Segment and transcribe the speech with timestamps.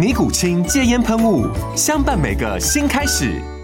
[0.00, 1.46] 尼古清戒烟喷雾，
[1.76, 3.59] 相伴每个新开始。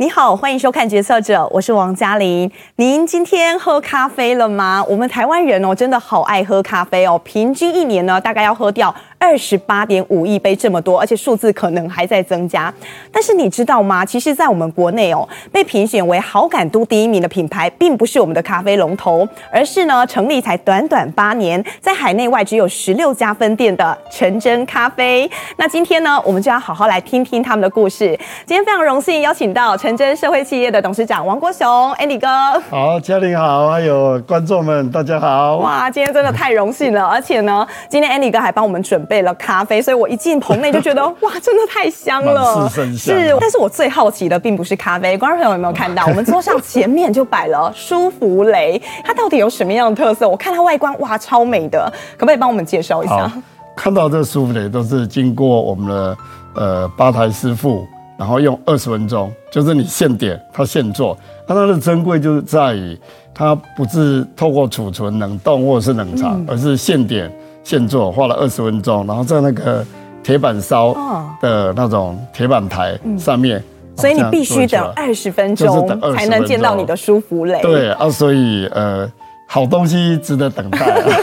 [0.00, 2.50] 你好，欢迎收看《决策者》，我是王嘉玲。
[2.76, 4.82] 您今天喝咖啡了吗？
[4.88, 12.72] 我们台湾人哦，真的好爱喝咖啡哦，平均一年呢，大概要喝掉二十八点五亿杯这么多，而且数字可能还在增加。
[13.12, 14.02] 但是你知道吗？
[14.02, 25.30] 其实，在我们国内哦，被评选为好感度第一名的品牌，并不是我们的咖啡龙头，而是呢，成立才短短八年，在海内外只有十六家分店的陈臻咖啡。
[25.58, 28.18] 那今天呢，我们就要好好来听听他们的故事。
[28.46, 29.89] 今天非常荣幸邀请到陈。
[29.90, 32.28] 陈臻社会企业的董事长王国雄，Andy 哥，
[32.70, 35.56] 好，嘉玲好，还有观众们，大家好。
[35.56, 43.36] 哇，今天真的太荣幸了，而且呢，今天 Andy 哥还帮我们准备了咖啡，所以我一进棚内就觉得， 哇，真的太香了，是，是。
[43.40, 50.28] 但是我最好奇的并不是咖啡，观众朋友有没有看到， 我们桌上前面就摆了舒芙蕾，它到底有什么样的特色？
[50.28, 53.28] 我看它外观，哇，超美的，可不可以帮我们介绍一下？
[53.74, 56.16] 看到这舒芙蕾都是经过我们的
[56.54, 57.84] 呃吧台师傅。
[58.20, 61.16] 然后用二十分钟，就是你现点，它现做。
[61.48, 63.00] 那它的珍贵就是在于，
[63.32, 67.32] 它不是透过储存冷冻或者是冷藏，嗯、而是现点
[67.64, 69.82] 现做，花了二十分钟，然后在那个
[70.22, 70.94] 铁板烧
[71.40, 77.62] 的那种铁板台上面，嗯、所以你必须等二十分钟才能见到你的舒芙蕾。
[77.62, 79.10] 对啊，所以呃，
[79.46, 80.78] 好东西值得等待。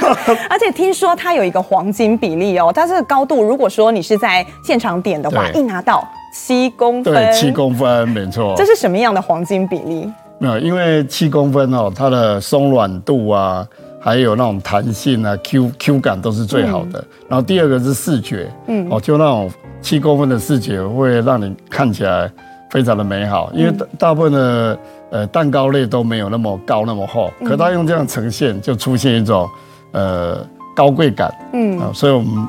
[0.50, 6.04] 而且听说它有一个黄金比例哦，它这个高度，如果说你是在现场点的话，一拿到。
[6.40, 8.54] 七公分，对，七公分，没错。
[8.56, 10.10] 这是什么样的黄金比例？
[10.38, 13.68] 没有，因为七公分哦，它的松软度啊，
[14.00, 17.00] 还有那种弹性啊，Q Q 感都是最好的。
[17.00, 22.32] 嗯、然后第二个是视觉，嗯，哦，就那种七公分的视觉会让你看起来
[22.70, 23.52] 非常的美好。
[23.54, 29.50] 因为大大部分的呃蛋糕类都没有那么高那么厚，可它用这样呈现，就出现一种
[29.92, 30.38] 呃
[30.74, 32.48] 高贵感，嗯啊，所以我们。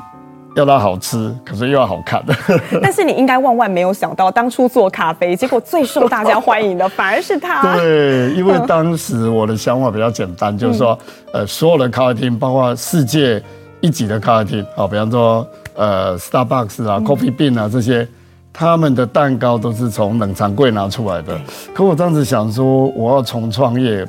[0.59, 2.23] 要它好吃，可是又要好看。
[2.81, 7.61] 但是你应该万万没有想到，当初做咖啡，结果最受大家欢迎的反而是它。
[7.77, 10.97] 对，因为当时我的想法比较简单，就是说，
[11.31, 13.41] 呃，所有的咖啡厅，包括世界
[13.79, 18.07] 一级的咖啡厅，好，比方说，呃，Starbucks 啊，Coffee Bean 啊这些，
[18.51, 21.39] 他们的蛋糕都是从冷藏柜拿出来的。
[21.73, 24.05] 可我当时想说，我要重创业，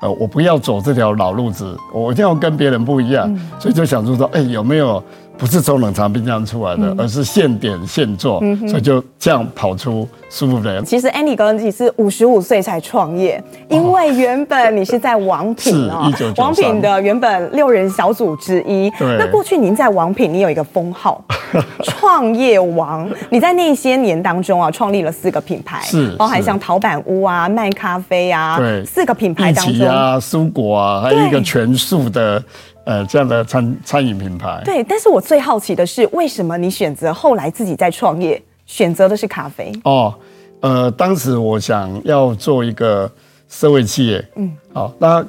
[0.00, 5.02] 呃，我不要走这条老路子，我一定要跟别人不一样，所以就想出说，哎，有没有？
[5.40, 10.82] 不是从冷藏冰箱出来的，嗯、而是现点现做，嗯、所以就这样跑出舒芙蕾。
[10.84, 18.90] 其实 Andy 哥你是五十五岁才创业，因为原本你是在王品啊，王品的原本六人小组之一。
[18.98, 19.16] 对。
[19.18, 21.24] 那过去您在王品，你有一个封号
[21.82, 23.08] “创业王”。
[23.30, 32.42] 你在那些年当中啊，创立了四个品牌，是包含像陶板屋啊、卖咖啡啊，对，四个品牌当中啊，蔬果啊，还有一个全素的。
[32.90, 39.72] 呃，这样的餐餐饮品牌，对，但是我最好奇的是，为什么你选择后来自己在创业，选择的是咖啡？
[39.84, 40.12] 哦，
[40.58, 43.08] 呃，当时我想要做一个
[43.48, 45.24] 社会企业，嗯，好，那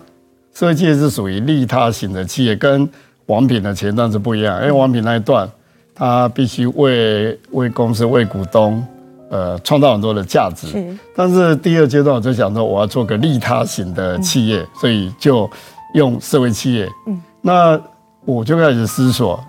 [0.55, 2.89] 社会企业是属于利他型的企业，跟
[3.27, 5.47] 王品的前段是不一样，因为王品那一段，
[5.93, 8.83] 他必须为为公司为股东，
[9.29, 15.47] 呃，创造很多的价值，是，但是第二阶段我就想说，我要做个利他型的企业，嗯、所以就
[15.93, 17.21] 用社会企业，嗯。
[17.41, 17.79] 那
[18.23, 19.43] 我就开始思索，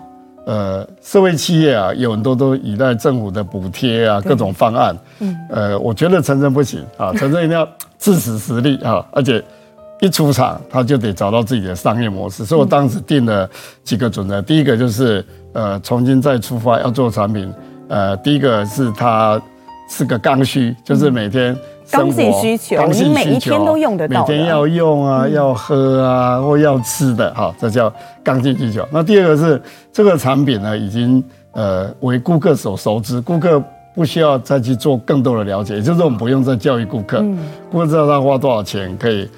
[0.45, 4.97] 呃，社会企业啊，有很多都依赖政府的补贴啊，各种方案。
[5.19, 7.67] 嗯，呃，我觉得陈真不行啊，陈真一定要
[7.97, 9.43] 自食实力啊，而且
[10.01, 12.43] 一出场他就得找到自己的商业模式。
[12.43, 13.47] 所以我当时定了
[13.83, 15.23] 几个准则，第一个就是
[15.53, 17.53] 呃，重新再出发要做产品，
[17.87, 19.39] 呃，第一个是它
[19.87, 21.55] 是个刚需，就是每天。
[21.91, 27.91] 刚性需求，你每一天都用得到，每天要用啊，要喝啊，或要吃的，哈，这叫
[28.23, 28.87] 刚性需求。
[28.91, 33.61] 那第二个是这个产品呢，已经呃为顾客所熟知，顾客
[33.93, 37.23] 不需要再去做更多的了解，也就是我们不用再教育顾客，
[37.71, 39.29] 顾客知道他花多少钱可以，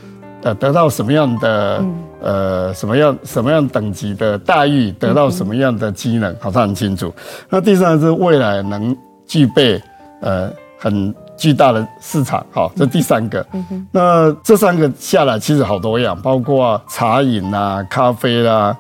[0.44, 1.83] 呃，得到什么样的
[2.21, 7.13] 呃什么样什么样等级的待遇，得到什么样的机能，好，他很清楚。
[7.50, 8.95] 那第三个是未来能
[9.27, 9.81] 具备
[10.21, 10.50] 呃
[10.80, 13.45] 很巨大的市场，好，这第三个。
[13.91, 18.77] 那这三个下来其实好多样，包括茶饮啊、咖啡啦、啊。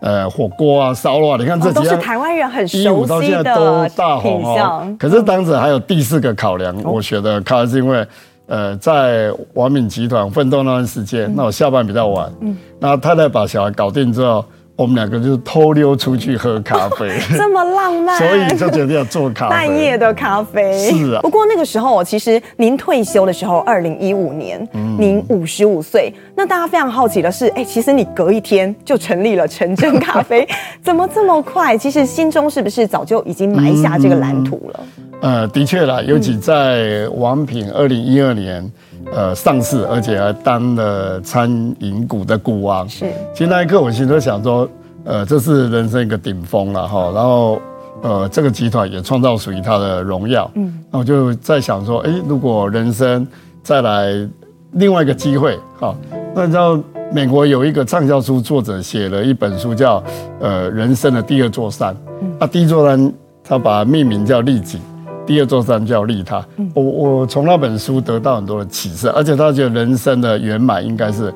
[0.00, 3.90] 呃，火锅啊，烧肉啊，你看这几样，都是台湾人很熟悉的
[4.22, 4.96] 品项。
[4.96, 8.06] 可是当时还有第四个考量，我觉得考量是因为，
[8.46, 14.44] 呃，在王敏集团奋斗那段时间，那我下班比较晚，嗯，那太太把小孩搞定之后。
[14.78, 20.72] 我们两个就是偷溜出去喝咖啡， 这么浪漫， 所以就决定要做咖啡，半夜的咖啡。
[20.88, 26.14] 是啊，不过那个时候，其实您退休的时候，二零一五年，嗯、您五十五岁。
[26.36, 30.46] 那大家非常好奇的是，哎，其实你隔一天就成立了诚真咖啡，
[30.80, 31.76] 怎么这么快？
[31.76, 34.80] 其实心中是不是早就已经埋下这个蓝图了？
[35.22, 38.64] 嗯、呃，的确啦，尤其在王品二零一二年。
[39.12, 41.50] 呃，上市，而且还当了餐
[41.80, 42.88] 饮股的股王。
[42.88, 44.68] 是，其实那一刻我心里想说，
[45.04, 47.10] 呃，这是人生一个顶峰了哈。
[47.14, 47.60] 然后，
[48.02, 50.50] 呃，这个集团也创造属于它的荣耀。
[50.54, 53.26] 嗯，那我就在想说，哎，如果人生
[53.62, 54.28] 再来
[54.72, 55.94] 另外一个机会，哈，
[56.34, 56.78] 那你知道
[57.12, 60.00] 美国有一个畅销书作者写了一本书叫
[60.40, 61.94] 《呃人生的第二座山》，
[62.38, 63.12] 啊，第一座山
[63.42, 64.78] 他把它命名叫利己。
[65.28, 66.42] 第二座山叫利他，
[66.72, 71.30] 我我从那本书得到很多的启示，而且他觉得人生的圆满应该是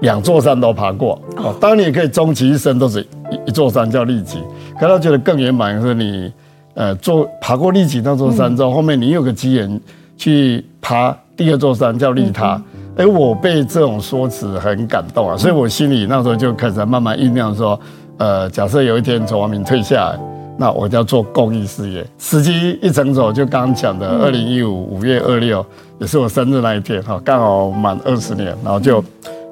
[0.00, 1.16] 两座山都爬过。
[1.36, 3.00] 哦，当然你也可以终其一生都是
[3.30, 4.40] 一一座山叫利己，
[4.80, 6.32] 可他觉得更圆满是你
[6.74, 9.80] 呃做爬过利己那座山之后，后面你有个机缘
[10.16, 12.60] 去爬第二座山叫利他。
[12.96, 17.78] 哎，我被这种说辞很感动啊，所以我心里那时候就开始慢慢酝酿说，
[18.16, 20.35] 呃，假设有一天从王明退下来。
[20.58, 25.64] 那我就要做公益事业，时机一成熟，就刚刚讲的二零一五五月二六，
[25.98, 29.04] 也是我生日那一天哈，刚好满二十年，然后就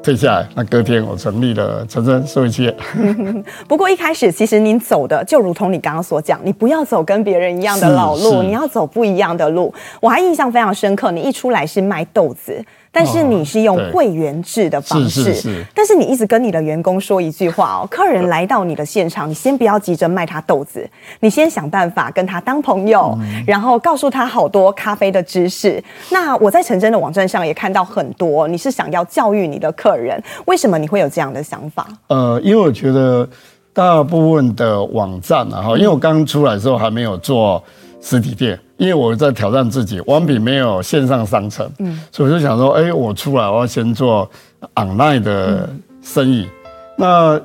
[0.03, 0.49] 退下来。
[0.55, 2.75] 那隔天我成立了陈真社会企业。
[3.69, 9.73] 不过一开始其实您走的就如同你刚刚所讲，你不要走跟别人一样的老路，你要走不一样的路。
[10.01, 12.65] 我还印象非常深刻，你一出来是卖豆子。
[12.94, 20.88] 但是你是用会员制的方式，是是是，但是你一直跟你的员工说一句话哦，客人来到你的现场，你先不要急着卖他豆子，
[21.19, 25.82] 你先想办法跟他当朋友，然后告诉他好多咖啡的知识。
[26.11, 31.88] 那我在陈真的网站上也看到很多，你是想要教育你的客人，为什么你会有这样的想法？
[32.06, 33.29] 呃，因为我觉得
[33.73, 37.61] 大部分的网站啊，哈，因为我刚出来的时候还没有做
[38.00, 38.56] 实体店。
[38.76, 44.29] 因为我在挑战自己，王品没有线上商城，嗯，所以我就想说，哎，我出来我要先做
[44.75, 45.69] online 的
[46.03, 46.43] 生意。
[46.43, 46.50] 嗯、
[46.97, 47.41] 那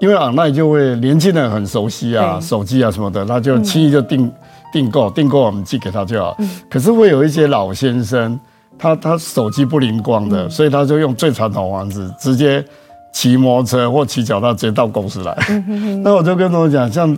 [0.00, 4.28] 因为 online 就会年轻人很熟悉啊，手机啊什么的，他就轻易就订
[4.72, 6.34] 订购，订购我们寄给他就好。
[6.40, 8.38] 嗯、可是会有一些老先生，
[8.76, 12.64] 他他手机不灵光的，嗯、所以他就用最传统方式，直接
[13.12, 15.36] 骑摩托车或骑脚踏车到公司来。
[16.02, 17.16] 那我就跟他们讲，像。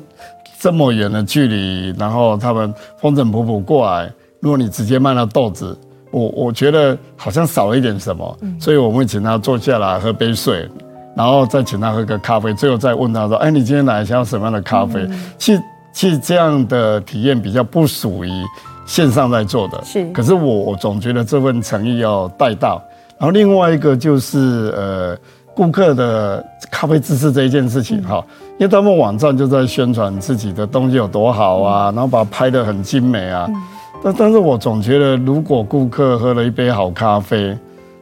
[0.65, 5.77] 这么远的距离，然后他们风尘仆仆过来，如果你直接卖他豆子，
[6.11, 10.67] 我我觉得好像少了一点什么，嗯、所以我们会请他坐下来喝杯水，
[11.15, 15.63] 然后再请他喝个咖啡，最后再问他说：“哎，你今天来想要什么样的咖啡？”嗯、其实
[15.93, 18.31] 其实这样的体验比较不属于
[18.87, 20.11] 线上在做的，是。
[20.13, 22.83] 可是我我总觉得这份诚意要带到，
[23.19, 25.15] 然后另外一个就是呃。
[25.57, 28.21] 顾客的咖啡知识这一件事情哈，
[28.59, 33.49] 因为他们网站就在宣传自己的东西有多好啊，然后把它拍得很精美啊。
[34.03, 37.57] 但但是我总觉得，如果顾客喝了一杯好咖啡，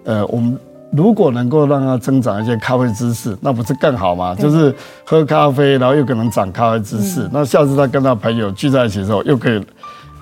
[0.04, 0.58] 呃，我们
[0.90, 4.34] 如果能够让他增长一些咖啡知识，那不是更好吗？
[4.34, 9.64] 就是喝咖啡，然后又可能长咖啡知识，那下次他跟他朋友聚在一起的时候，又可以。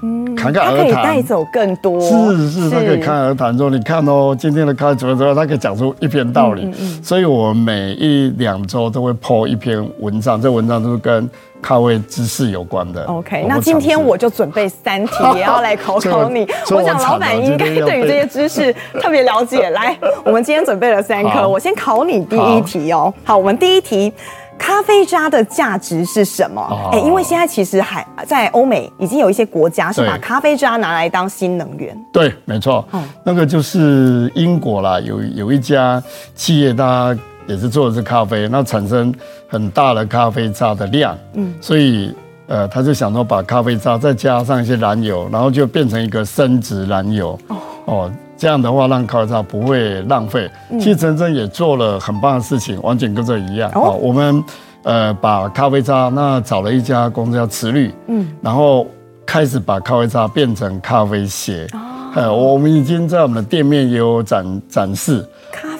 [0.02, 2.00] 嗯，侃侃而谈，他可以带走更多。
[2.00, 6.64] 是是，他可以侃侃而谈说，你看哦，今天的咖啡怎么怎么，他可以讲出一篇道理。
[6.64, 7.02] 嗯嗯。
[7.02, 11.28] 所以我每一两周都会 po 一篇文章，这文章都是跟
[11.60, 13.04] 咖位知识有关的。
[13.04, 16.46] OK，那今天我就准备三题，也要来考考你。
[16.70, 19.68] 我想老板应该对于这些知识特别了解。
[19.70, 23.12] 来，我们今天准备了三科，我先考你第一题哦。
[23.24, 24.12] 好，我们第一题。
[24.60, 26.60] 咖啡渣的价值是什么？
[26.92, 31.96] 哎、欸，因为现在其实还在欧美已经有一些国家是把咖啡渣拿来当新能源。
[32.12, 32.86] 对，没错。
[32.92, 36.00] 嗯，那个就是英国啦，有有一家
[36.34, 39.12] 企业，它也是做的是咖啡，那产生
[39.48, 41.16] 很大的咖啡渣的量。
[41.32, 42.14] 嗯，所以
[42.46, 47.38] 呃，他就想说把咖啡渣再加上一些燃油，然后就变成一个生质燃油。
[47.48, 47.56] 哦。
[47.86, 50.50] 哦这样的话，让咖啡渣不会浪费。
[50.78, 53.70] 其实陈真也做了很棒的事情，完全跟这一样。
[53.74, 54.42] 哦，我们
[54.82, 58.86] 呃把咖啡渣那找了一家公司叫慈绿，嗯，然后
[59.26, 61.66] 开始把咖啡渣变成咖啡鞋。
[62.14, 65.22] 呃，我们已经在我们的店面也有展展示。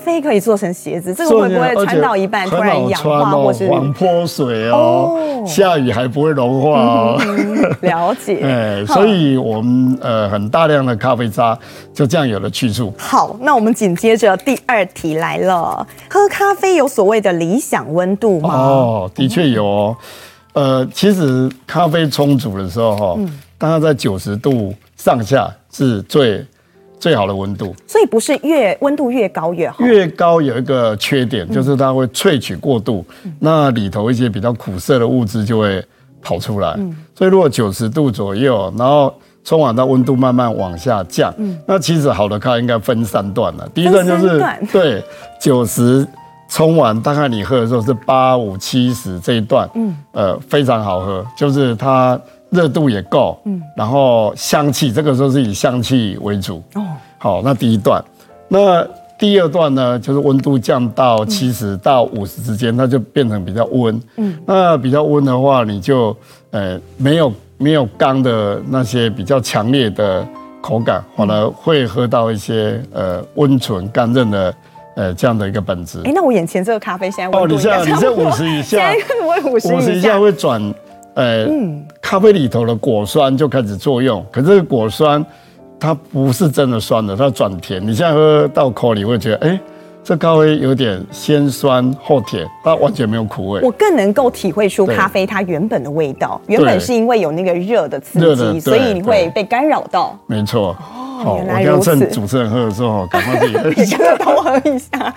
[0.00, 5.44] 咖啡可以做成鞋子，这个会不会穿到一半突然氧化，或是防泼水哦？
[5.46, 7.20] 下雨还不会融化哦。
[7.82, 8.40] 了解。
[8.42, 11.56] 哎，所以我们呃很大量的咖啡渣
[11.92, 12.90] 就这样有了去处。
[12.96, 18.54] 好，那我们紧接着第二题来了，喝咖啡有所谓的理想温度吗？
[18.54, 19.96] 哦，的确有哦。
[20.54, 23.18] 呃，其实咖啡冲煮的时候哈，
[23.58, 25.54] 大概在九十度上下。
[25.72, 26.44] 是最
[27.00, 29.82] 最好的温度，所以不是越温度越高越好。
[29.82, 35.82] 越高有一个缺点，就是它会萃取过度，嗯、那里头一些比较苦涩的物质就会
[36.20, 36.74] 跑出来。
[36.76, 43.66] 嗯、所以如果九十度左右，然后冲完到温度慢慢往下降，嗯、那其实好的咖应该分三段了。
[43.74, 44.38] 第一段就是
[44.70, 45.02] 对
[45.40, 46.06] 九十
[46.50, 52.20] 冲完，大概你喝的时候是八五七十这一段，嗯，呃，非常好喝，就是它。
[52.50, 56.82] 热度也够，嗯，然后香气这个时候是以香气为主，哦，
[57.18, 58.04] 好，那第一段，
[58.48, 58.84] 那
[59.18, 66.16] 第二段呢，就是温度降到七十到五十之间，它就变成比较温，嗯，那比较温的话，你就
[66.50, 70.26] 呃没有没有刚的那些比较强烈的
[70.60, 74.54] 口感，反而会喝到一些呃温醇甘润的
[74.96, 76.00] 呃这样的一个本质。
[76.04, 78.92] 哎，那我眼前这个咖啡现在哦，你现在你现在 五十以下，
[79.46, 80.74] 五十以下会转。
[81.14, 85.24] 呃，嗯，咖啡里头的果酸就开始作用，可是果酸
[85.78, 87.80] 它不是真的酸的，它转甜。
[87.80, 89.60] 你现在喝到口里会觉得，哎、
[90.02, 93.60] 这咖啡有点先酸后甜，它完全没有苦味。
[93.62, 100.18] 我更能够体会出咖啡它原本的味道，原本是因为有那个热的刺激，所以你会被干扰到。
[100.26, 100.74] 没错。
[101.22, 105.14] 好，我要趁主持人喝的时候， 赶快自己喝一下，多喝一下。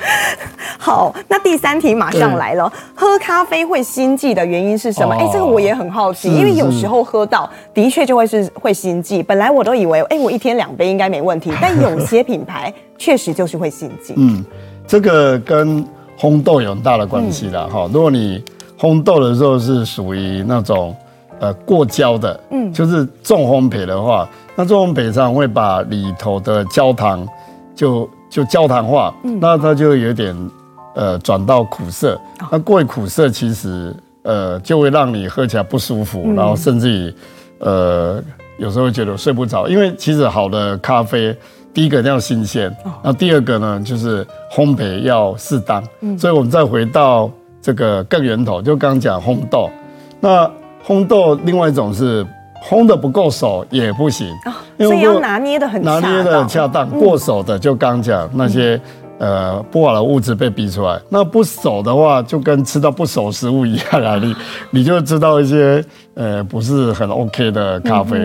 [0.77, 5.15] 好，那第三题马上来了，喝咖啡会心悸的原因是什么？
[5.15, 9.23] 哎，这个我也很好奇，因为有时候喝到的确就会是会心悸。
[9.23, 14.13] 本来我都以为，哎，我一天两杯应该没问题，但有些品牌确实就是会心悸。
[14.17, 14.43] 嗯，
[14.87, 15.85] 这个跟
[16.17, 17.89] 烘豆有很大的关系的哈。
[17.93, 18.43] 如果你
[18.77, 20.95] 烘豆的时候是属于那种
[21.39, 24.27] 呃过焦的，嗯，就是重烘焙的话。
[24.55, 27.27] 那重烘焙上会把里头的焦糖
[27.75, 30.35] 就就焦糖化，嗯、那它就有点
[30.93, 37.15] 呃转到苦涩，哦、那过于苦涩其实呃就会让你喝起来不舒服，嗯、然后甚至于
[37.57, 38.23] 呃
[38.59, 41.35] 有时候会觉得睡不着，因为其实好的咖啡
[41.73, 49.69] 第一个要新鲜，那、哦、第二个呢就是烘焙要适当，嗯、所以我们再回到这个更源头，就刚刚讲烘豆，
[50.19, 50.49] 那
[50.85, 52.25] 烘豆另外一种是。
[52.65, 54.25] 烘的不够熟也不行，
[54.77, 56.89] 所以要拿捏的很拿捏的恰当。
[56.91, 58.79] 过熟的就刚讲那些
[59.17, 64.33] 呃不好的物质被逼出来，那不熟的话就跟吃到不熟食物一样啊，你
[64.71, 68.17] 你就知道一些呃不是很 OK 的咖啡。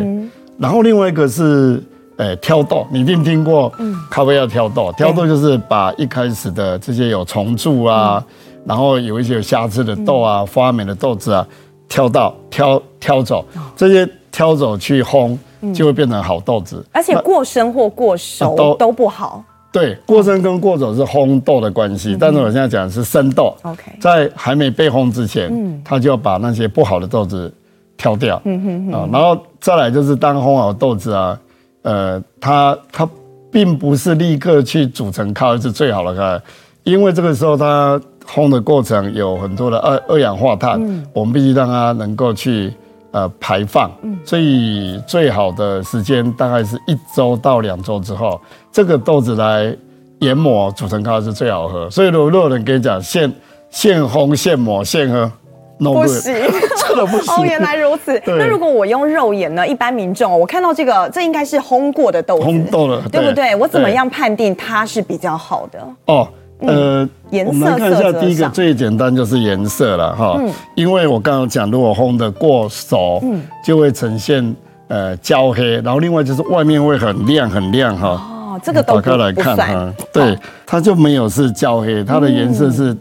[0.56, 1.82] 然后另外一个是
[2.18, 8.22] 呃挑豆，你一定听过，嗯咖啡要挑豆，挑豆就是把一开始的这些有虫蛀啊，
[8.66, 11.46] 然后有一些有瑕疵的豆啊，发霉的豆子啊，
[11.88, 13.42] 挑到挑挑走
[13.74, 14.06] 这些。
[14.30, 15.36] 挑走去烘，
[15.74, 16.84] 就会变成好豆子。
[16.92, 19.42] 而且过生或过熟都都不好。
[19.72, 23.52] 对，过生跟过熟是烘豆的关系，但是我现在讲的是生豆。
[23.62, 27.52] OK，在还没被烘之前，它就要把那些不好的豆子
[27.96, 28.40] 挑掉。
[28.44, 31.36] 嗯哼啊，然后再来就是当烘好豆子啊，
[31.82, 33.08] 呃，它它
[33.50, 36.44] 并不是立刻去煮成咖啡是最好的咖啡，
[36.84, 40.80] 因为这个时候它烘的过程有很多的二二氧化碳，
[41.12, 42.72] 我们必须让它能够去。
[43.10, 43.90] 呃，排放，
[44.22, 48.38] 所以最好的时间大概是一周到两周之后，
[48.70, 49.74] 这个豆子来
[50.18, 51.88] 研磨煮成咖啡是最好喝。
[51.88, 53.32] 所以如果有人跟你讲现
[53.70, 55.32] 现烘现磨现喝
[55.78, 56.34] ，no 不行，
[56.86, 57.34] 真的不行。
[57.34, 58.20] 哦，原来如此。
[58.26, 59.66] 那如果我用肉眼呢？
[59.66, 63.54] 一般民众，我看到这个，这应该是烘过的豆子，烘豆了，对不对？
[63.56, 65.78] 我怎么样判定它是比较好的？
[66.06, 66.28] 哦。
[66.60, 67.08] 呃，
[67.46, 74.56] 我们来看一下第一个最简单就是颜色了哈，嗯、因为我刚刚讲，如果烘的过熟，嗯，就会呈现
[74.88, 78.08] 呃焦黑，然后另外就是外面会很亮很亮哈。
[78.08, 82.92] 哦，这个都打开来看哈，对，它就没有是焦黑，它的颜色是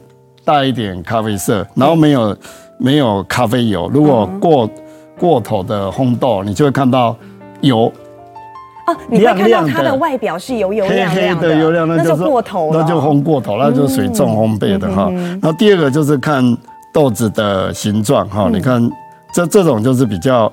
[0.48, 2.38] 带一点咖啡色，嗯、然后没有
[2.78, 4.70] 没有咖啡油，如果过
[5.20, 7.14] 过头的烘豆，你就会看到
[7.60, 7.92] 油。
[8.88, 15.12] 哦，你会看到它的外表是油油亮亮的，油亮，那就过头了，那就烘过头，那就属于重烘焙的哈。
[15.12, 16.42] 然后第二个就是看
[16.94, 18.90] 豆子的形状哈，你看
[19.34, 20.50] 这这种就是比较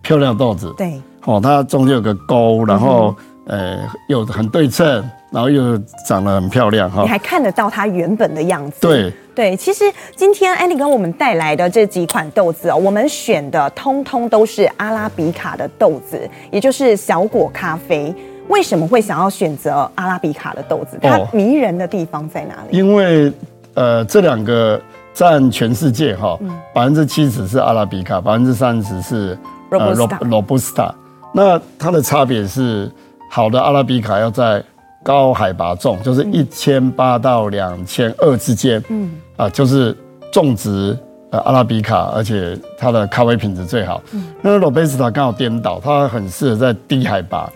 [0.00, 3.14] 漂亮豆子，对，哦，它中间有个沟，然后
[3.46, 4.86] 呃又很对称，
[5.30, 7.02] 然后又长得很漂亮哈。
[7.02, 8.80] 你还看得到它原本的样子。
[8.80, 9.84] 对对，其实
[10.14, 18.14] 今天 Andy 跟我们带来的这几款豆子哦，我们选的通通都是阿拉比卡的豆子，也就是小果咖啡。
[18.48, 20.98] 为什么会想要选择阿拉比卡的豆子？
[21.00, 22.76] 它迷人的地方在哪里？
[22.76, 23.32] 因为
[23.72, 24.80] 呃，这两个
[25.14, 26.38] 占全世界哈，
[26.74, 29.38] 百分之七十是阿拉比卡，百分之三十是
[29.70, 30.94] 呃罗布斯塔。
[31.32, 32.88] 那它的差别是，
[33.30, 34.62] 好的阿拉比卡要在
[35.02, 39.96] 高海拔种，就是一千八到两千二之间，嗯啊，就是
[40.32, 40.96] 种植
[41.30, 44.00] 呃阿拉比卡，而且它的咖啡品质最好。
[44.40, 47.50] 那罗贝斯塔刚好颠倒，它很适合在低海拔。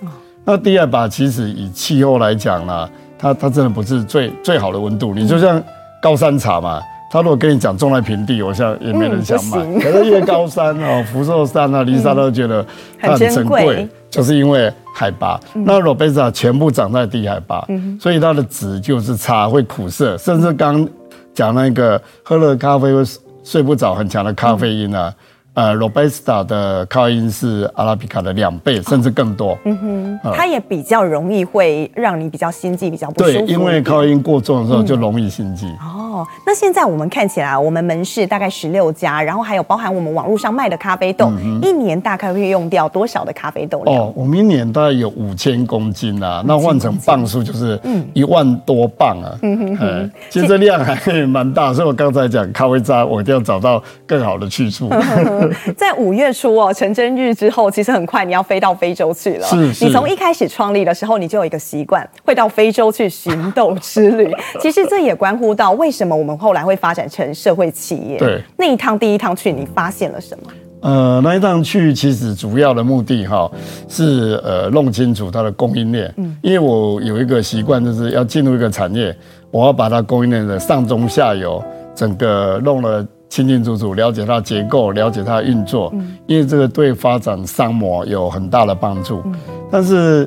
[0.44, 5.14] 那低海拔其实以气候来讲呢，它它真的不是最最好的温度。
[5.14, 5.62] 你就像
[6.02, 6.80] 高山茶嘛。
[7.10, 9.56] 他如果跟你讲种在平地，我想也没人想买。
[9.60, 12.62] 嗯、可是越高山哦，福寿山啊、梨山都觉得
[13.00, 15.38] 它很珍贵，就是因为海拔。
[15.54, 20.86] 嗯、那罗贝萨全部长在低海拔，嗯、所以它的质就是差，会苦涩，甚至刚
[21.32, 23.02] 讲那个喝了咖啡会
[23.44, 25.14] 睡不着，很强的咖啡因啊。
[25.54, 29.58] 呃，Robusta 的咖啡因是阿拉比卡的两倍，甚至更多。
[29.64, 29.76] 嗯
[30.22, 33.46] 哼，它也比较容易会让你比较心悸，比较不舒服。
[33.46, 35.66] 对，因为咖啡因过重的时候就容易心悸。
[35.80, 36.07] 哦，
[36.44, 41.30] 那现在我们看起来，我们门市大概十六家，然后还有包含我们网络上卖的咖啡豆，
[41.62, 43.96] 一年大概会用掉多少的咖啡豆量？
[43.96, 47.80] 哦，我们一年大概有五千公斤啊，那换成磅数就是
[48.14, 49.38] 一万多磅啊。
[49.42, 50.94] 嗯哼，其实这量还
[51.26, 54.88] 蛮大，所以我刚才讲咖啡渣，我一定要找到更好的去处。
[55.76, 59.46] 在五月初哦，成真日之后，其实很快你要飞到非洲去了。
[59.46, 59.84] 是，是。
[59.84, 64.32] 你从一开始创立的时候，你就有一个习惯，会到非洲去寻豆之旅。
[64.60, 68.18] 其实这也关乎到为什么我们后来会发展成社会企业。
[68.18, 68.42] 对。
[68.56, 70.50] 那一趟第一趟去，你发现了什么？
[70.80, 73.50] 呃，那一趟去，其实主要的目的哈，
[73.88, 76.12] 是呃弄清楚它的供应链。
[76.16, 76.36] 嗯。
[76.42, 79.16] 因为我有一个习惯，就是要进入一个产业，
[79.50, 81.62] 我要把它供应链的上中下游
[81.94, 83.06] 整个弄了。
[83.30, 85.92] 清清楚楚了解它的结构，了解它的运作，
[86.26, 89.22] 因为这个对发展商模有很大的帮助。
[89.70, 90.26] 但是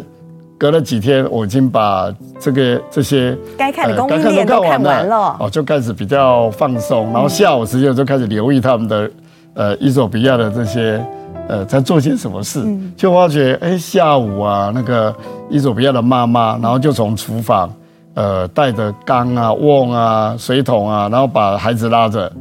[0.61, 7.11] 隔了几天，我已经把这个这些该看的供应链都看完了，哦，就开始比较放松。
[7.11, 9.09] 然后下午时间我就开始留意他们的
[9.55, 11.03] 呃伊索比亚的这些
[11.47, 12.63] 呃在做些什么事，
[12.95, 15.11] 就发觉哎下午啊那个
[15.49, 17.67] 伊索比亚的妈妈，然后就从厨房
[18.13, 22.31] 呃带着缸啊、瓮啊、水桶啊，然后把孩子拉着。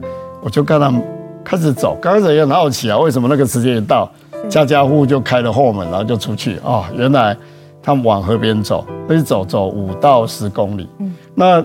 [0.43, 1.03] 我就看他们
[1.43, 4.11] 开始走，刚开始也很好奇啊，为什么那个时间一到，
[4.51, 7.35] 家家户户就开了后门，然后就出去哦，原来
[7.83, 10.89] 他们往河边走，可以走走五到十公里。
[10.99, 11.65] 嗯，那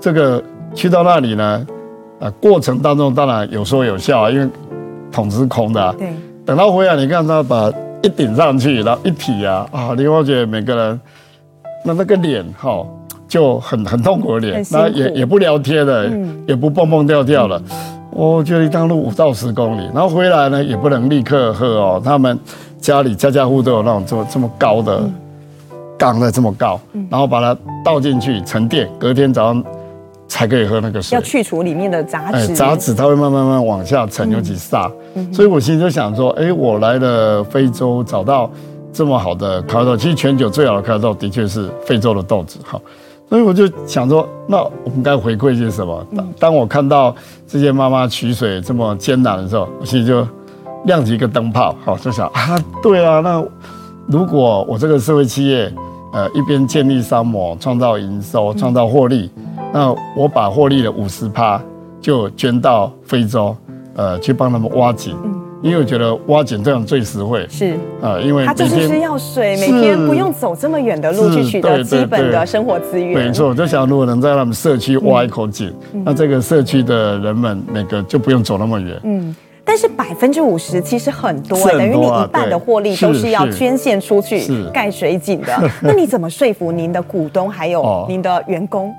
[0.00, 0.42] 这个
[0.74, 1.66] 去到那里呢，
[2.20, 4.48] 啊，过程当中当然有说有笑啊，因为
[5.10, 5.94] 桶子是空的啊。
[5.98, 6.12] 对。
[6.44, 7.72] 等到回来，你看他把
[8.02, 11.00] 一顶上去，然后一提啊，啊，你会觉得每个人
[11.84, 12.84] 那那个脸哈。
[13.26, 17.60] 就很很痛苦的脸，那也也不聊天了，嗯、也不蹦蹦跳跳了。
[18.12, 22.02] 我觉得一趟路五到十公里，然后回来呢也不能立刻喝哦。
[22.04, 22.38] 他们
[22.78, 25.02] 家里家家户都有那种这么这么高的
[25.98, 26.80] 缸的这么高，
[27.10, 29.64] 然后把它倒进去沉淀，隔天早上
[30.28, 31.14] 才可以喝那个水。
[31.16, 34.90] 要去除里面的杂质，杂质它会慢慢慢往下沉，尤其沙。
[35.32, 38.50] 所以我心里就想说，哎，我来了非洲，找到
[38.92, 42.80] 这么好的咖啡豆，其实全球最好的咖啡豆的确是非洲的豆子，好。
[43.26, 46.06] 所以我就想说，那我们该回馈些什么？
[46.14, 47.12] 当当我看到
[47.48, 50.26] 这些妈妈取水这么艰难的时候，我心里就
[50.84, 53.42] 亮起一个灯泡，好，就想啊，对啊，那
[54.08, 55.72] 如果我这个社会企业，
[56.12, 59.30] 呃，一边建立商模，创造营收，创造获利，
[59.72, 61.60] 那我把获利的五十趴
[62.00, 63.56] 就捐到非洲，
[63.94, 65.16] 呃，去帮他们挖井。
[65.62, 67.72] 因为我觉得挖井这样最实惠，是。
[68.02, 73.26] 啊、呃，因为它就是需要水，每天不用走这么远的路去取得基本的生活资源。
[73.26, 79.00] 没错，我就想如果能在他们社区挖一口井，嗯、那这个社区的人们每个就不用走那么远。
[79.04, 85.52] 嗯，但是百分之五十其实很多，等于你一半的获利都是要捐献出去盖水井的。
[85.82, 88.90] 那你怎么说服您的股东还有您的员工？
[88.90, 88.94] 哦、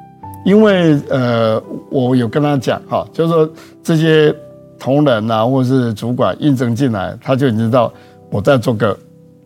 [0.46, 3.50] 因为呃，我有跟他讲哈，就是说
[3.84, 4.36] 这些。
[4.78, 7.92] 同仁啊，或者是主管应征进来，他就已经知道
[8.30, 8.96] 我在做个，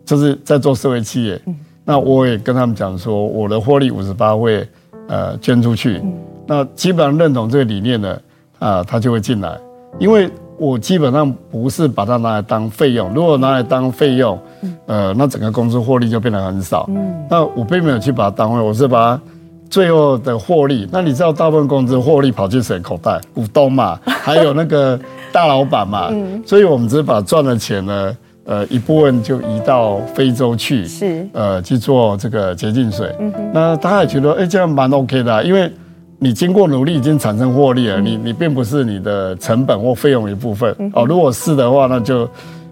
[0.04, 1.40] 就是在做社会企业。
[1.46, 4.68] 嗯、那我也跟他们讲说，我的获利五十八会
[5.06, 6.00] 呃捐出去。
[6.02, 6.12] 嗯、
[6.48, 8.12] 那基本上认同这个理念的
[8.58, 9.56] 啊、呃，他就会进来。
[10.00, 10.28] 因为
[10.60, 14.38] 我基本上不是把它拿来当费用，如果拿来当费用，
[14.86, 16.86] 呃，那整个公司获利就变得很少。
[16.90, 19.22] 嗯、那我并没有去把它当费，我是把它。
[19.70, 23.20] 最后的获利，那你知道大部分公司获利跑进谁口袋？
[23.32, 24.98] 股东嘛， 还有那个
[25.30, 26.08] 大老板嘛。
[26.10, 33.14] 嗯、所以我们只是把赚的钱呢，呃一部分就移到非洲去，是呃去做这个洁净水。
[33.20, 35.72] 嗯哼，那他也觉得哎、欸、这样蛮 OK 的、啊，因为
[36.22, 41.04] 你经过努力已经产生获利了，嗯、你你并不是你的成本或费用一部分、嗯、哦。
[41.06, 42.28] 如果是的话，那就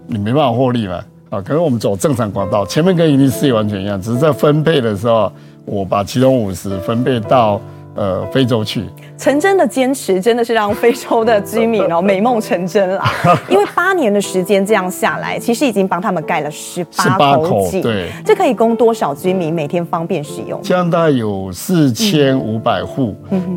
[0.07, 0.93] 你没办法获利嘛。
[0.95, 5.31] 啊、哦，可能我们走正常管道，前面跟盈利事业完全一样，只是在分配的时候，
[5.65, 7.59] 我把其中五十分配到。
[7.99, 8.85] 呃，非洲去，
[9.17, 13.03] 陈真的坚持真的是让非洲的居民哦美梦成真啦。
[13.51, 16.81] 因为八年的时间这样下来，其实已经帮他们盖了十
[17.17, 20.61] 八口井，对，这可以供多少居民每天方便使用？
[20.63, 23.13] 这样大概有四千五百户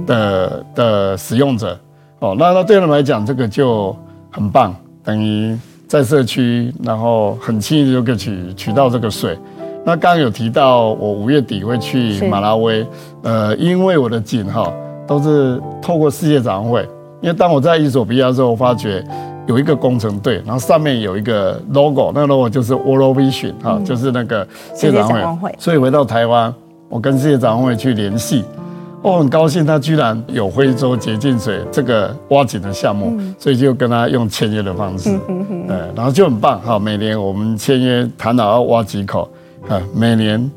[0.09, 1.79] 的的使用者
[2.19, 2.35] 哦。
[2.37, 3.97] 那那对他们来讲，这个就
[4.29, 4.75] 很棒，
[5.05, 9.39] 等于在社区，然后很轻易就可以取取到这个水。
[9.85, 12.87] 那刚刚有提到，我五月底会去马拉维，
[13.23, 14.73] 呃，因为我的景哈
[15.09, 16.89] 都是透过世界展望会，
[17.21, 19.05] 因为当我在伊索比亚的时候，我发觉
[19.49, 26.55] 有一个工程队，然后上面有一个 logo，那个 logo 就是 World Vision 哈，就是那个世界展望会，所以回到台湾，
[26.89, 28.45] 我跟世界展望会去联系，
[29.03, 35.11] 我很高兴他居然有非洲洁净水这个挖井的项目，所以就跟他用签约的方式，
[35.67, 39.29] 呃，然后就很棒哈，每年我们签约谈好要挖几口。
[39.69, 40.51] 啊，每年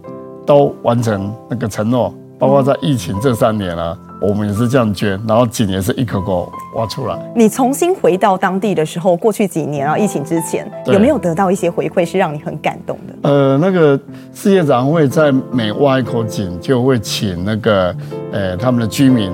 [0.46, 7.18] 都完成那个承诺，包括在疫情这三年啊，我们也是这样捐，然后井也是一口口挖出来。
[7.36, 13.30] 你重新回到当地的时候，过去几年啊，疫情之前有没有得到一些回馈，是让你很感动的？
[13.30, 14.00] 呃，那个
[14.34, 17.96] 世界展会在每挖一口井，就会请那个
[18.32, 19.32] 呃他们的居民。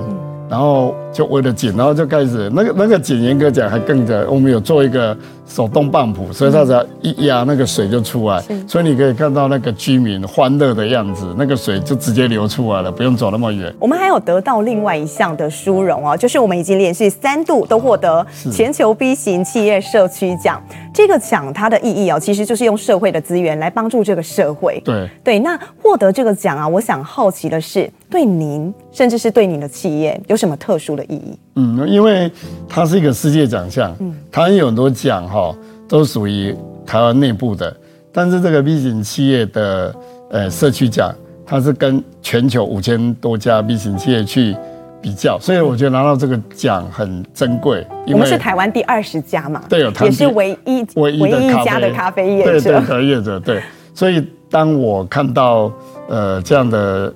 [0.48, 8.42] 然后就为了井，然后就开始那个那个井严格讲还更着，我们有做一个手动泵浦，所以它只要一压，那个水就出来。
[8.66, 13.72] 所以你可以看到那个居民欢乐的样子，那个水就直接流出来了，不用走那么远。
[13.78, 20.62] 我们还有得到另外一项的殊荣哦，就是我们已经连续三度都获得全球 B 型企业社区奖。
[20.94, 24.80] 这个奖它的意义哦，其实就是用社会的资源来帮助这个社会。
[24.84, 27.90] 对对，那获得这个奖啊，我想好奇的是。
[28.10, 31.38] 对您，甚至是对你的企业，有什么特殊的意义？
[31.56, 32.30] 嗯，因为
[32.68, 35.54] 它是一个世界奖项，嗯，台湾有很多奖哈，
[35.88, 36.54] 都属于
[36.86, 37.74] 台湾内部的，
[38.12, 39.94] 但是这个 B 型企业的
[40.30, 44.56] 呃社区奖，它是跟全球五千多家 B 型企业去
[45.00, 47.86] 比较，所以我觉得拿到这个奖很珍贵。
[48.06, 53.62] 我们是台湾第二十家嘛，对，也是唯一唯一一家的咖啡业者，对对，咖啡业者对。
[53.94, 55.72] 所以当我看到
[56.08, 57.12] 呃这样的。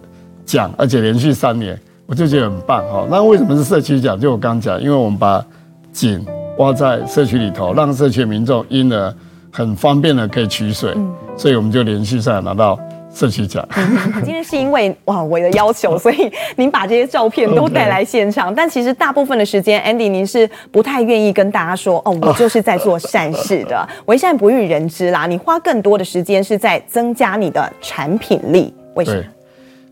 [0.47, 3.07] 奖，而且连续三年，我就觉得很棒哈。
[3.11, 4.19] 那为什么是社区奖？
[4.19, 5.45] 就我刚刚讲，因为我们把
[5.93, 6.25] 井
[6.59, 9.15] 挖在社区里头，让社区民众因而
[9.51, 10.95] 很方便的可以取水，
[11.37, 12.79] 所以我们就连续上拿到
[13.13, 13.67] 社区奖。
[14.23, 18.55] 今天是因为哇我的要求，所以您把这些照片都带来现场。
[18.55, 25.27] 但其实大部分的时间，Andy 您是不太愿意跟大家说哦，我就是在做善事的， 为善不欲人知啦。
[25.27, 29.23] 你花更多的时间是在增加你的产品力，为什么？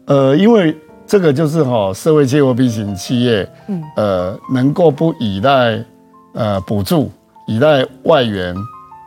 [0.06, 5.82] 呃，因为这个就是哈，社会企业或 B 型企业，嗯，呃，能够不依赖
[6.32, 7.10] 呃补助，
[7.46, 8.54] 依赖外援，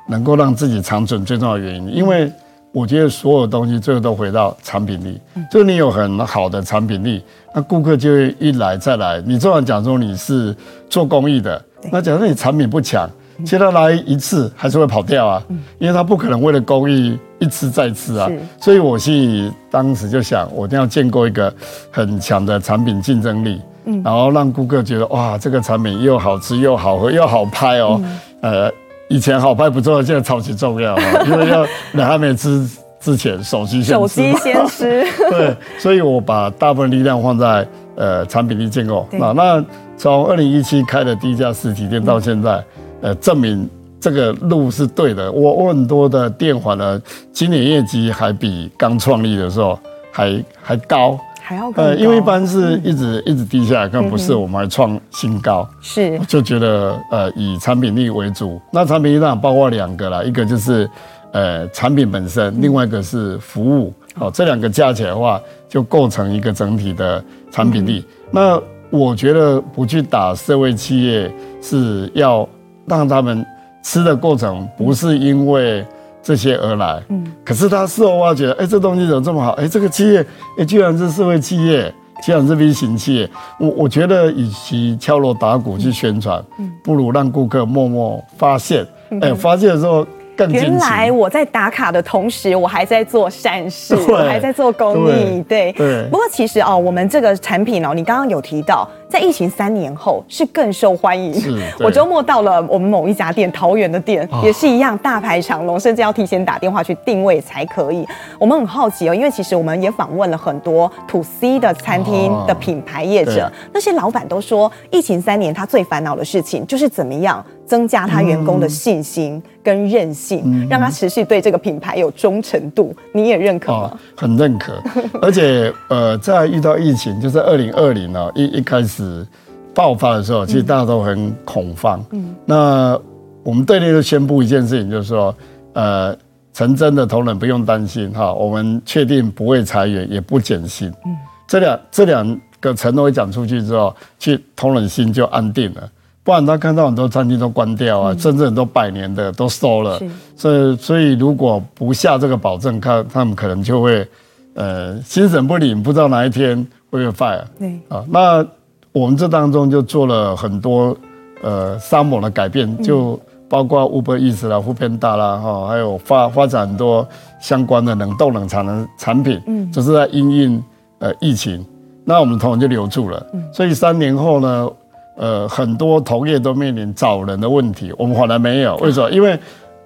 [0.08, 1.96] 能够让自己长存最重要的原因。
[1.96, 2.32] 因为
[2.72, 5.20] 我觉得所有东西最后都回到产品力，
[5.52, 7.24] 就你有很好的产品力，
[7.56, 9.22] 那顾客就会一来再来。
[9.26, 10.56] 你虽然讲说你是
[10.90, 13.10] 做公益的，那假设你产品不强。
[13.46, 15.44] 其实他来一次还是会跑掉啊，
[15.78, 21.54] 因为他不可能为了公益一吃再吃啊，所以我心里当时就想，我一定要建构一个
[21.91, 23.62] 很强的产品竞争力，
[24.04, 28.02] 然后让顾客觉得哇，这个产品又好吃又好喝又好拍哦，
[28.41, 28.71] 呃，
[29.08, 32.67] 以前好拍不重要，现在超级重要啊， 因为要两还没吃
[33.00, 39.08] 之前手机先手机先吃， 对，所以我把大部分力量放在呃产品力建构。
[39.12, 42.63] 那那从二零一七开的第一家实体店到现在。
[43.00, 43.69] 呃，证明
[44.00, 45.32] 这个路是对的。
[45.32, 49.78] 我我很多的店反而今年业绩还比刚创立的时候
[50.12, 51.82] 还还高，还要高。
[51.82, 55.68] 呃，因为一般是一直一直低下来，可能不是，我们还创新高。
[55.82, 58.62] 是，就觉得呃以产品力为主。
[58.72, 60.90] 那产品力当然包括两个啦，一个就是
[61.32, 63.94] 呃产品本身，另外一个是服务。
[64.14, 68.06] 好，这两个加起来的话，就构成一个整体的产品力。
[68.32, 72.48] 那我觉得不去打社会企业是要。
[72.90, 73.46] 让他们
[73.88, 75.86] 吃的过程不是因为
[76.21, 79.52] 这些而来，嗯，可是他事后挖掘，哎，这东西怎么这么好？
[79.54, 80.26] 哎，这个企业，
[80.58, 81.89] 哎，居然是社会企业，
[82.21, 83.30] 居然是微型企业。
[83.58, 86.43] 我我觉得，与其敲锣打鼓去宣传，
[86.84, 88.86] 不如让顾客默默发现。
[89.21, 90.06] 哎，发现的时候，
[90.38, 95.41] 更原来我在打卡的同时，我还在做善事，我还在做公益。
[95.50, 96.08] 对，对。
[96.12, 101.34] 不过其实哦，我们这个产品哦，你刚刚有提到，在疫情三年后是更受欢迎。
[101.80, 108.08] 我周末到了我们某一家店，桃园的店也是一样，大排长龙，甚至要提前打电话去定位才可以。
[108.38, 117.43] 我们很好奇哦，因为其实我们也访问了很多 To C 的餐厅的品牌业者，那些老板都说，疫情三年他最烦恼的事情就是怎么样。
[117.68, 122.96] 增加他员工的信心跟韧性，嗯、让他持续对这个品牌有忠诚度。
[123.12, 123.92] 你也认可吗？
[123.92, 124.82] 哦、很认可。
[125.22, 129.28] 而且呃，在遇到疫情，就是二零二零呢，一一开始
[129.76, 132.04] 爆发的时候，其实大家都很恐慌。
[132.12, 132.34] 嗯。
[132.46, 132.98] 那
[133.44, 135.36] 我们队内就宣布一件事情，就是说，
[135.74, 136.18] 呃，
[136.54, 140.88] 成真的同仁不用担心哈，我们确定不会裁员，也不减薪。
[141.06, 141.16] 嗯。
[141.48, 145.90] 这两这两个承诺一讲出去之后，其实同仁心就安定了。
[146.28, 149.98] 不然他看到很多餐厅都关掉啊，甚至很多百年的都收了，
[150.36, 154.06] 所以所以如果不下这个保证，他他们可能就会
[154.54, 156.58] 呃心神不宁，不知道哪一天
[156.90, 157.46] 会不会 fire。
[157.58, 157.80] 对。
[157.88, 158.46] 啊，那
[158.92, 160.94] 我们这当中就做了很多
[161.42, 167.08] 呃商模的改变，就包括 Uber Eats 啦、foodpanda 啦哈，还有发发展很多
[167.40, 170.63] 相关的冷冻冷藏的产品，嗯，就是在因应
[171.00, 171.66] 呃疫情，
[172.04, 174.70] 那我们同仁就留住了，所以三年后呢。
[175.18, 178.76] 呃，很多同业都面临找人的问题，我们反而没有。
[178.78, 179.10] 为什么？
[179.10, 179.38] 因为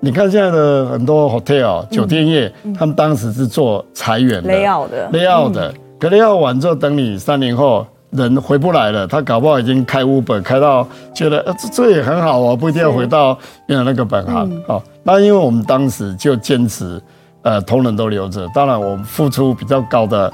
[0.02, 5.74] 你看现在的很多 hotel 酒店业，嗯、他们当时是做裁员的，layout 的，layout 的。
[5.98, 14.50] 可 layout 完之后，等你三年后人回不来了，他搞不好已经开 Uber 开到觉得呃这这也很好哦，不一定要回到原来那个本行。
[14.52, 17.02] 嗯、哦，那因为我们当时就坚持，
[17.44, 18.46] 呃，同仁都留着。
[18.54, 20.30] 当然，我们付出比较高的。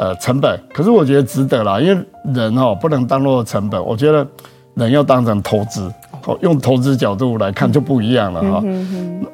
[0.00, 4.26] 呃，成本，可是我觉得值得啦，因为人哦不能当做成本，我觉得
[4.72, 5.92] 人要当成投资，
[6.40, 8.64] 用投资角度来看就不一样了哈。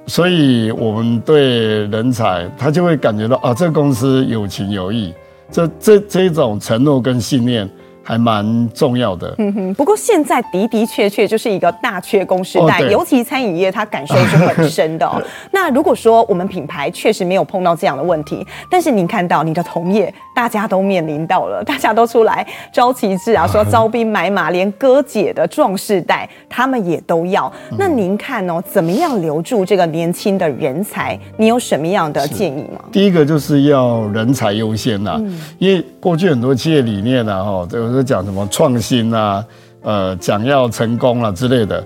[0.08, 5.14] 所以我们对人才，他就会感觉到啊，这个公司有情有义，
[5.52, 7.70] 这这这种承诺跟信念。
[8.06, 9.74] 还蛮重要的，嗯哼。
[9.74, 15.20] 不过现在的的确确就是一个大缺工时代，哦、尤其餐饮业，它感受是很深的哦。
[15.50, 27.52] 那如果说我们品牌确实没有碰到这样的问题，但是您看到你的同业，大家都面临到了，大家都出来招旗帜啊，说招兵买马，连哥姐的壮士代他们也都要。
[27.76, 31.18] 那您看哦，怎么样留住这个年轻的人才？
[31.36, 32.84] 你有什么样的建议吗？
[32.92, 37.95] 第一个就是要人才优先呐、啊，嗯、因为过去很多企业理念啊，哈，这个。
[38.02, 39.44] 讲什么创新啊，
[39.82, 41.84] 呃，讲要成功啊之类的，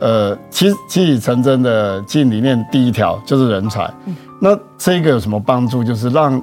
[0.00, 3.84] 呃，其实其实成真的经营理念第一条就是人才。
[4.06, 5.84] 嗯、那这个有什么帮助？
[5.84, 6.42] 就是让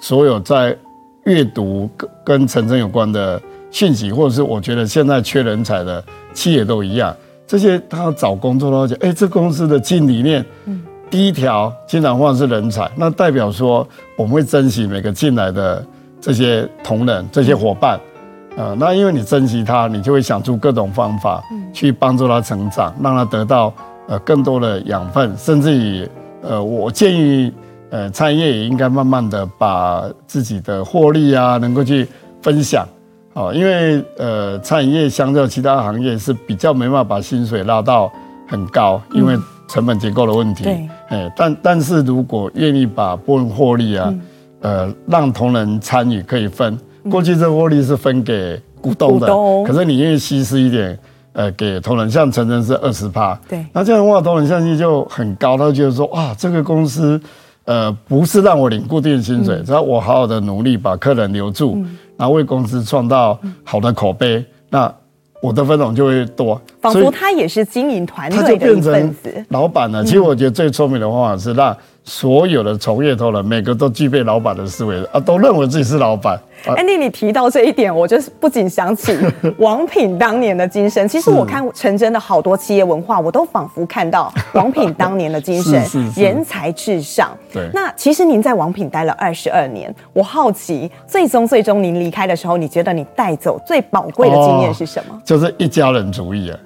[0.00, 0.76] 所有在
[1.24, 7.14] 阅读跟跟成真有关的讯息，或者是我觉得现在缺人才的企业都一样，
[7.46, 15.84] 这些他找工作都讲，哎，这公司的经营理念，嗯、第一条经常话是人才，那代表说我们会珍惜每个进来的
[16.20, 17.98] 这些同仁、这些伙伴。
[17.98, 18.09] 嗯
[18.56, 23.72] 呃，那因为你珍惜他，你就会想出各种方法去帮助他成长，让他得到
[24.08, 26.08] 呃更多的养分，甚至于
[26.42, 27.52] 呃，我建议
[27.90, 32.06] 呃，餐饮业也应该慢慢的把自己的获利啊，能够去
[32.42, 32.86] 分享，
[33.34, 38.12] 哦，因为呃，餐饮业相较其他行业是比较没办法把薪水拉到
[38.48, 39.36] 很高，因为
[39.68, 40.64] 成本结构的问题。
[40.64, 40.88] 对。
[41.08, 44.14] 哎，但但是如果愿意把部分获利啊，
[44.60, 46.76] 呃，让同仁参与可以分。
[47.10, 49.64] 过去这获利是分给股东的，东。
[49.64, 50.98] 可是你愿意稀释一点，
[51.32, 57.20] 呃，给同仁，像陈晨是二十趴，对，那这样的话，同仁相信就很高，他就觉得说，哇，这个公司，
[57.64, 64.94] 呃，不是让我领固定薪水，只要、嗯、我好好的努力把客人留住，嗯、然后为公司创造好的口碑，嗯、那
[65.42, 66.60] 我的分红就会多。
[66.80, 69.44] 仿佛他也是经营团队的一份子。
[69.48, 71.76] 老板呢，其实我觉得最聪明的方法是让。
[72.02, 76.36] 所有的从业头人，每个都具备老板的思维啊，都认为自己是老板。
[76.64, 79.16] Andy，你提到这一点，我就是不仅想起
[79.58, 81.06] 王品当年的精神。
[81.06, 85.80] 其实我看陈真的好多企业文化，我都仿佛看到王品当年的精神，
[86.16, 87.30] 人才至上。
[87.52, 87.68] 对。
[87.72, 95.20] 那其实您在王品待了二十二年，我好奇，最终最终您离开的时候，你觉得你带走最宝贵的经验是什么？
[95.24, 96.58] 就是一家人主义啊，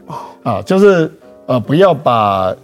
[0.42, 1.10] 啊，就是
[1.46, 2.54] 呃，不要把。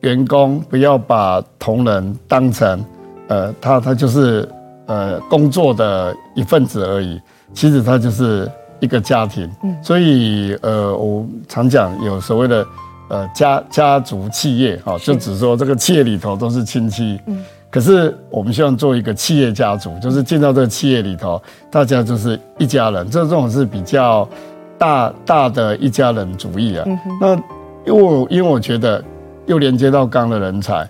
[0.00, 2.84] 员工不要把同仁当成，
[3.26, 4.48] 呃，他他就是
[4.84, 7.20] 呃工作的一份子而已，
[7.52, 9.50] 其实他就是一个家庭。
[9.64, 12.64] 嗯，所以呃，我常讲有所谓的
[13.08, 17.18] 呃家家族企业哈，就只说这个企业里头都是亲戚。
[17.26, 23.10] 嗯，可是我们希望做一个企业家族，就是进到这个企业里头，大家就是一家人。
[23.10, 24.28] 这这种是比较
[24.78, 26.84] 大大的一家人主义啊。
[26.86, 26.98] 嗯。
[27.20, 27.34] 那
[27.84, 29.02] 因为因为我觉得。
[29.46, 30.84] 又连接到刚的人才，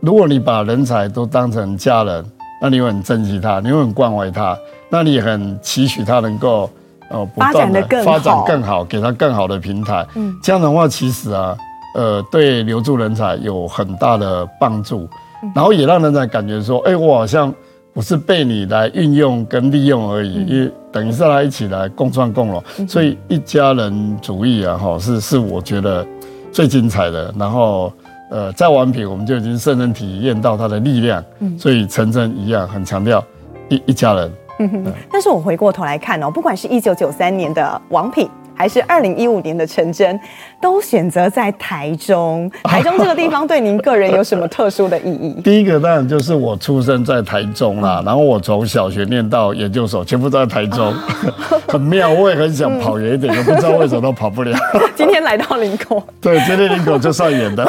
[0.00, 2.22] 如果你把人才都当成家人，
[2.60, 4.54] 那你会很珍惜他，你会很关怀他，
[4.90, 6.68] 那你很期许他能够
[7.08, 10.06] 呃不断的发展更好，给他更好的平台。
[10.16, 11.56] 嗯，这样的话其实啊，
[11.94, 15.08] 呃，对留住人才有很大的帮助，
[15.54, 17.50] 然后也让人才感觉说，哎，我好像
[17.98, 26.06] 不是被你来运用跟利用而已，因为等于是来一起来共创共荣，所以一家人主义啊，哈，是是我觉得
[26.52, 27.34] 最精彩的。
[27.36, 27.92] 然后。
[28.30, 33.24] 呃，在王品我们就已经深深体验到它的力量，嗯，所以陈真一样很强调
[33.70, 34.30] 一一家人。
[34.58, 38.28] 嗯哼，但是我回过头来看哦，不管是一九九三年的王品。
[38.58, 40.18] 还是二零一五年的陈真，
[40.60, 42.50] 都选择在台中。
[42.64, 45.40] 台中这个地方对您个人有什么特殊的意义？
[45.42, 50.92] 第一个当然就是我出生在台中啦，然后我从小学念到研究所，全部都在台中，
[51.68, 52.08] 很妙。
[52.10, 54.58] 我也很想跑远一点，也不知道为什么都跑不了。
[54.96, 57.64] 今天来到林口，对，今天林口就算远的。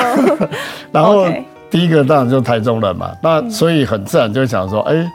[0.91, 1.28] 然后
[1.69, 5.06] 第一个当然就是台中人嘛，那所以很自然就想说，哎，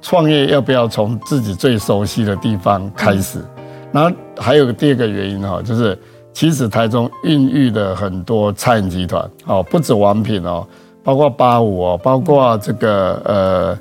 [0.00, 3.44] 创业要不要从自己最熟悉的地方开始？
[3.90, 5.98] 然后还有个第二个原因哈，就是
[6.32, 10.66] 其实台中孕育了很多餐饮集团哦，不止王品哦，
[11.02, 13.78] 包括八五哦，包括这个呃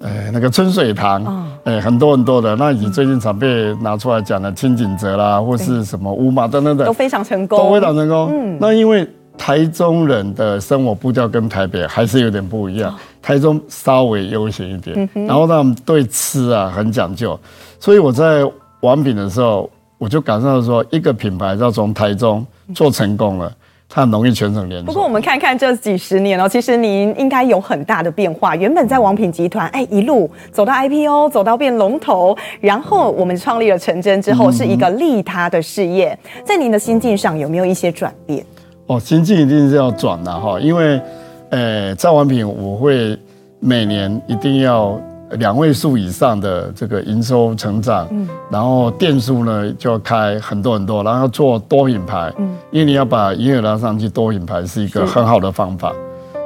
[0.00, 8.30] 呃那个春水堂，哎很多很多的，那以及最近常被拿出来讲的清景泽啦，或是什么乌马等等等，都非常成功，都非常成功。
[8.32, 17.38] 嗯，那因为台中人的生活步调跟台北还是有点不一样，台中稍微悠闲一点，然后他们对吃啊很讲究，
[17.78, 18.42] 所以我在。
[18.80, 23.52] 王品的时候，我就感受到说，一个品牌要从台中做成功了，
[23.88, 24.86] 它很容易全省连锁。
[24.86, 28.56] 不过我们看看这几十年哦，其实您应该有很大的变化。
[28.56, 36.18] 原本在王品集团，哎，一路走到 IPO，走到变龙头，然后我们创立了诚真之后，是一个利他的事业。
[36.42, 38.42] 在您的心境上有没有一些转变？
[38.86, 40.98] 哦，心境一定是要转的哈，因为，
[41.50, 43.18] 呃，在王品我会
[43.58, 44.98] 每年一定要。
[45.38, 55.92] 两位数以上的这个营收成长，嗯，然后店数呢就要开很多很多，然后要做多品牌，嗯，因为你要把营业额拉上去，多品牌是一个很好的方法。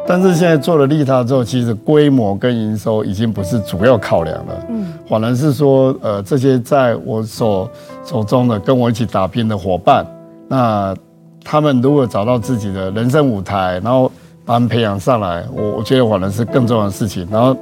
[0.07, 7.67] 但是现在做了利他之后，其实规模跟营收已经不是主要考量了，嗯，反而是说，呃，这些在我手
[8.05, 10.07] 手中的跟我一起打拼的伙伴，
[10.47, 10.95] 那
[11.43, 14.13] 他们如果找到自己的人生舞台，然后
[14.45, 17.57] 把他们培养上来，我我觉得反而是更重要的事情，然后。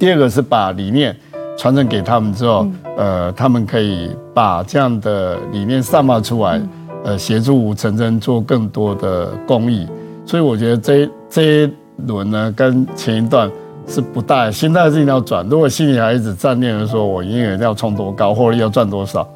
[0.00, 1.14] 第二个是把理念
[1.58, 6.58] 传承给他们之后，呃，他们可以把这样的理念散发出来，
[7.04, 9.86] 呃，协助诚真做更多的公益。
[10.24, 11.72] 所以我觉得这这一
[12.06, 13.50] 轮呢，跟前一段
[13.86, 15.46] 是不大，心态是一定要转。
[15.50, 19.28] 如果心里还一直占念的说，我营业额要冲多高，或者要赚多少，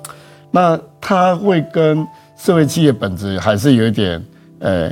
[0.50, 2.07] 那他会跟
[2.38, 4.24] 社会企业本质还是有一点，
[4.61, 4.90] 呃。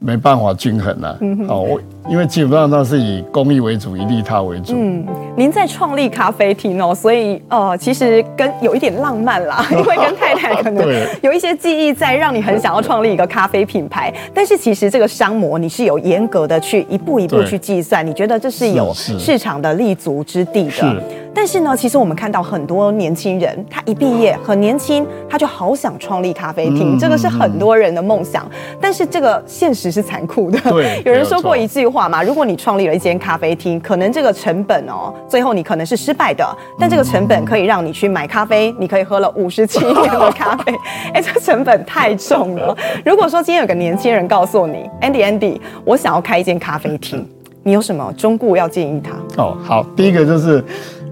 [0.00, 4.72] 没办法均衡了，哦，我因为基本上都是以公益为主，以利他为主。
[4.74, 10.86] 嗯，您在创立咖啡厅哦，所以呃，其实跟有一点浪漫啦， 因为跟太太可能
[11.20, 14.12] 有一些记忆在，让你很想要创立一个咖啡品牌。
[14.32, 21.02] 但是其实这个商模你是有严格的去一步一步去计算，你觉得这是有市场的立足之地的。
[21.34, 28.50] 但是呢，其实我们看到很多年轻人，他一毕业很年轻，他就好想创立咖啡厅，这个是很多人的梦想。
[28.80, 30.58] 但是这个现实是残酷的。
[30.62, 36.46] 对， 有人说过一句话嘛，如果你创立了一间咖啡厅，可能这个成本哦，最后你可能是失败的，
[36.78, 40.74] 但这个成本可以让你去买咖啡，你可以喝了五十七年的咖啡。
[41.14, 42.76] 哎，这个成本太重了。
[43.02, 47.26] 如果说今天有个年轻人告诉你，Andy Andy，我想要开一间咖啡厅，
[47.64, 49.42] 你有什么忠告要建议他？
[49.42, 50.62] 哦，好，第一个就是。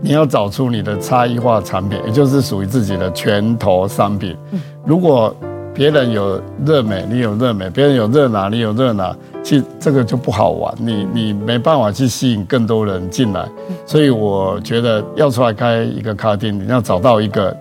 [0.02, 4.36] 你要找出你的差异化产品，也就是属于自己的拳头商品。
[4.84, 5.34] 如果
[5.76, 10.74] 别人有热美，你有热美；别人有热拿，你有热拿，其实这个就不好玩。
[10.78, 13.46] 你你没办法去吸引更多人进来。
[13.84, 17.54] 所以我觉得要出来开一个咖啡厅，你要找到一个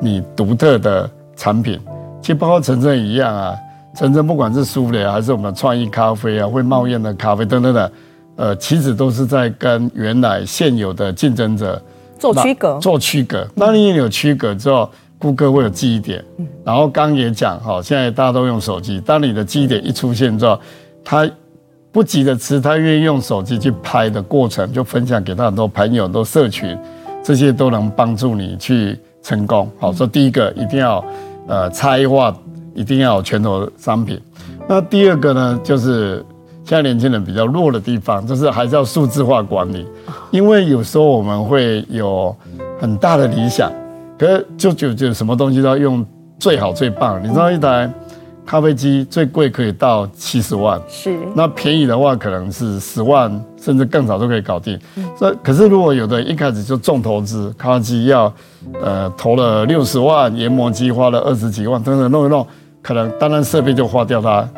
[0.00, 1.80] 你独特的产品。
[2.20, 3.56] 其实包括陈真一样啊，
[3.96, 7.92] 陈真不管是舒芙还是我们创意咖啡啊，会冒烟的咖啡等等的。
[8.36, 11.80] 呃，其实都是在跟原来现有的竞争者
[12.18, 13.46] 做区隔，做区隔。
[13.56, 14.88] 当你有区隔之后，
[15.22, 16.24] 顾客会有记忆点。
[16.64, 20.58] 然后刚也讲哈，现在大家都用手机，当你的记忆点一出现之后，
[21.04, 21.30] 他
[21.92, 26.76] 不急着吃，他愿意用手机去拍的过程，就分享给他很多朋友、很多社群，
[27.22, 29.70] 这些都能帮助你去成功。
[29.78, 31.04] 好，说第一个一定要
[31.46, 32.36] 呃差异化，
[32.74, 34.20] 一定要有拳头商品。
[34.68, 36.24] 那第二个呢，就是。
[36.64, 39.84] 现在年轻人比较弱的地方，就是还是要数字化管理，
[40.30, 42.34] 因为有时候我们会有
[42.80, 43.70] 很大的理想，
[44.22, 46.06] 可是就就就什么东西都要用
[46.38, 47.20] 最好最棒。
[47.24, 47.92] 你知道一台
[48.46, 51.18] 咖啡机最贵可以到七十万，是。
[51.34, 54.78] 那便宜的话可能是十万，甚至更少都可以搞定。
[55.18, 58.32] 这、嗯、可是如果有的一开始就重投资，咖啡机要
[58.80, 62.46] 呃投了六十万，研磨机花了二十几万，等等弄一弄，
[62.80, 64.48] 可能单单设备就花掉它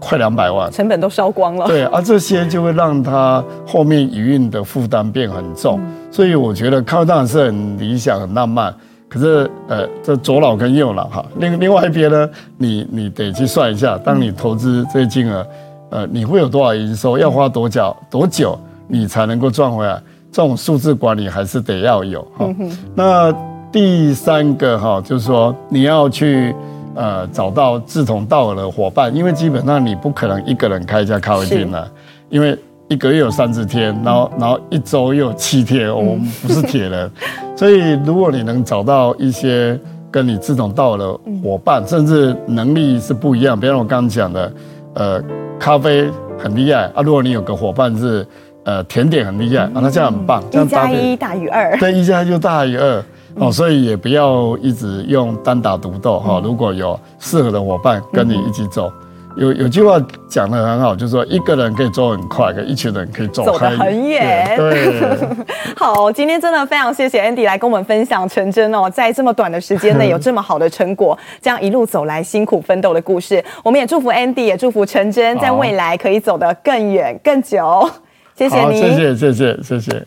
[0.00, 1.66] 快两百万，成本都烧光了。
[1.66, 5.78] 对，而、啊、这些就会让他后面营运的负担变很重。
[5.82, 8.74] 嗯、所以我觉得咖啡当然是很理想、很浪漫。
[9.16, 15.46] 可是，呃，这左脑跟右脑哈，另另外一边呢，你你得去算一下，当你投资这些金额，
[15.88, 19.98] 呃，你会有多少营收，要花多久多久，你才能够赚回来？
[20.30, 22.46] 这种数字管理还是得要有哈。
[22.94, 23.34] 那
[23.72, 26.54] 第三个哈，就是说你要去
[26.94, 31.90] 呃找到志同道合的伙伴，因为基本上你不可能一个人开一家咖啡店的，
[32.28, 32.54] 因为。
[32.88, 37.10] 一个月有三十天，然后然后一周又有七天，我们不是铁人，
[37.56, 39.78] 所以如果你能找到一些
[40.10, 44.52] 跟你志同道合的伙伴，甚至能力是不一样，比如我刚刚讲的，
[44.94, 45.22] 呃，
[45.58, 46.08] 咖啡
[46.38, 48.24] 很厉害啊，如果你有个伙伴是
[48.62, 58.92] 呃甜点很厉害啊，那这样很棒，这样一加一大于二，对，一加一就大于二哦，所以也不要一直用单打独斗哈，如果有适合的伙伴跟你一起走。
[59.36, 64.56] 有有句话讲的很好，就是说一个人可以走很快，可一群人可以走走得很远。
[64.56, 64.98] 对，
[65.76, 77.88] 好，今天真的非常谢谢 Andy 来跟我们分享陈真哦，在这么短的时间内 有这么好的成果，这样一路走来辛苦奋斗的故事，我们也祝福 Andy，也祝福陈真在未来可以走得更远更久。
[78.34, 80.06] 谢谢你，谢谢谢谢谢谢。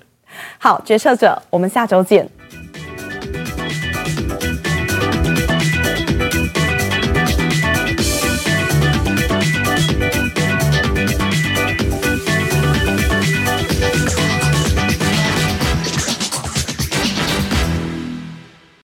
[0.57, 2.38] 好，决策者，我们下周见。